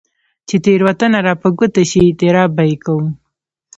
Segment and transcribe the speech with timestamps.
[0.47, 3.05] چې تېروتنه راپه ګوته شي، اعتراف به يې کوم.